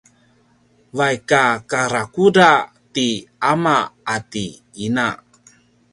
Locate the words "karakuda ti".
1.69-3.07